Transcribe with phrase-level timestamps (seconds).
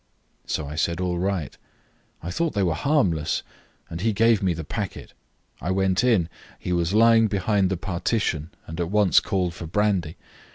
[0.47, 1.55] So I said all right.
[2.23, 3.43] I thought they were harmless,
[3.87, 5.13] and he gave me the packet.
[5.61, 6.27] I went in.
[6.57, 10.17] He was lying behind the partition, and at once called for brandy.